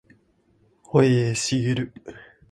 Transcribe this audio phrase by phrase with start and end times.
[0.81, 1.91] 保栄茂